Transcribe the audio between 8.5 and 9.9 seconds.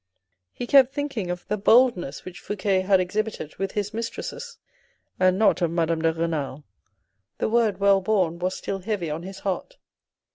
still heavy on his heart.